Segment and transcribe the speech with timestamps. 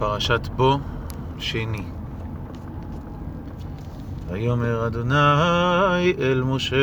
[0.00, 0.78] פרשת בו,
[1.38, 1.82] שני.
[4.28, 6.76] ויאמר אדוני אל משה,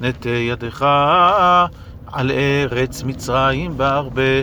[0.00, 0.86] נטה ידך
[2.06, 4.42] על ארץ מצרים בהרבה,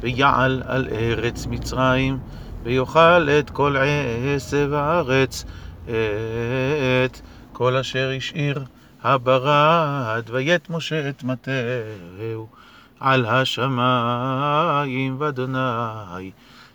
[0.00, 2.18] ויעל על ארץ מצרים,
[2.62, 3.76] ויאכל את כל
[4.36, 5.44] עשב הארץ,
[5.84, 7.20] את
[7.52, 8.64] כל אשר השאיר
[9.02, 12.48] הברד, ויית משה את מטהו
[13.00, 16.30] על השמיים, ואדוני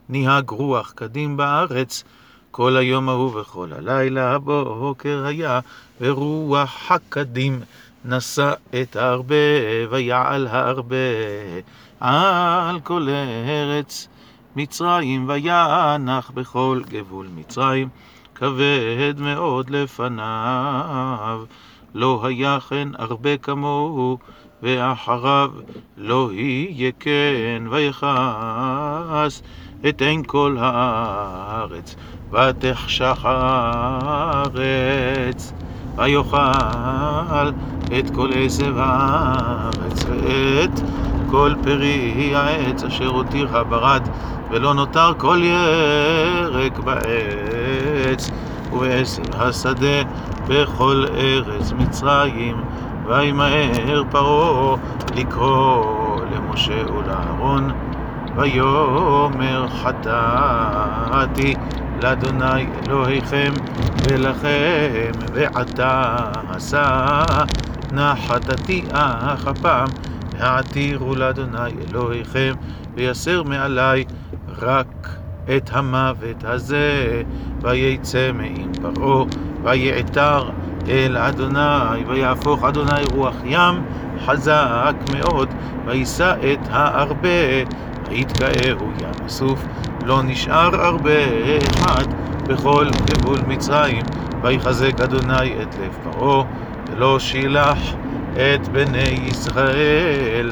[0.09, 2.03] נהג רוח קדים בארץ,
[2.51, 5.59] כל היום ההוא וכל הלילה הבוקר היה,
[6.01, 7.59] ורוח הקדים
[8.05, 9.35] נשא את הרבה,
[9.89, 10.95] ויעל הרבה
[11.99, 13.07] על כל
[13.47, 14.07] ארץ
[14.55, 17.89] מצרים, וינח בכל גבול מצרים,
[18.35, 21.43] כבד מאוד לפניו.
[21.97, 24.17] לא היה כן הרבה כמוהו,
[24.63, 25.51] ואחריו
[25.97, 29.43] לא יהיה כן, ויכס
[29.89, 31.95] את עין כל הארץ,
[32.31, 34.73] ותחשך הארץ,
[35.95, 37.49] ויאכל
[37.99, 40.79] את כל עשב הארץ, ואת
[41.31, 44.07] כל פרי העץ אשר הותיר הברד,
[44.51, 48.29] ולא נותר כל ירק בעץ,
[48.73, 50.01] ובעשב השדה
[50.47, 52.55] בכל ארץ מצרים,
[53.07, 54.75] וימהר פרעה
[55.15, 57.71] לקרוא למשה ולאהרון,
[58.35, 61.53] ויאמר חטאתי
[62.03, 63.53] לאדוני אלוהיכם
[64.03, 66.15] ולכם, ועתה
[66.49, 67.23] עשה.
[67.91, 69.87] נא חטאתי אך הפעם,
[70.39, 72.53] העתירו לאדוני אלוהיכם,
[72.95, 74.05] ויסר מעלי
[74.61, 75.17] רק
[75.57, 77.21] את המוות הזה,
[77.61, 79.25] ויצא מעם פרעה,
[79.65, 80.49] ויעתר
[80.89, 83.81] אל אדוני, ויהפוך אדוני רוח ים
[84.25, 85.49] חזק מאוד,
[85.85, 87.29] וישא את הארבה,
[88.09, 89.65] ויתקעהו ים הסוף,
[90.05, 91.25] לא נשאר ארבה
[91.69, 92.03] אחד
[92.47, 94.03] בכל גבול מצרים,
[94.41, 96.43] ויחזק אדוני את לב פרעה,
[96.91, 97.79] ולא שילח
[98.33, 100.51] את בני ישראל.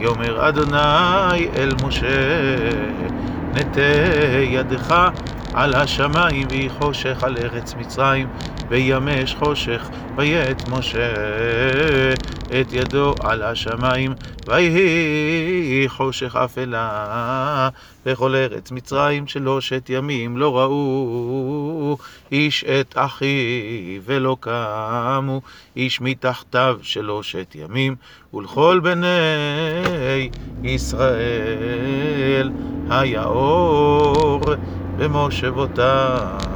[0.00, 2.06] יאמר אדוני אל משה,
[3.54, 3.80] נטה
[4.42, 5.10] ידך
[5.54, 8.28] על השמיים, ויהי חושך על ארץ מצרים,
[8.68, 11.12] וימש חושך, ויית משה
[12.60, 14.12] את ידו על השמיים,
[14.46, 17.68] ויהי חושך אפלה
[18.06, 21.96] בכל ארץ מצרים, שלושת ימים לא ראו
[22.32, 25.40] איש את אחיו, ולא קמו
[25.76, 27.96] איש מתחתיו שלושת ימים,
[28.34, 30.28] ולכל בני
[30.62, 32.50] ישראל
[32.90, 34.40] היה אור
[35.02, 36.51] במושבותם.